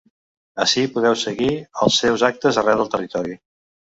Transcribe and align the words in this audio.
Ací 0.63 0.85
podeu 0.93 1.17
seguir 1.23 1.51
els 1.87 1.99
seus 2.05 2.25
actes 2.31 2.59
arreu 2.63 2.81
del 2.83 2.89
territori. 2.97 3.37